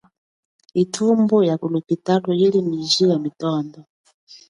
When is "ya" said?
1.49-1.55, 3.11-3.17